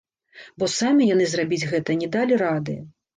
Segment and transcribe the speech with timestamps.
[0.61, 2.77] Бо самі яны зрабіць гэта не далі рады.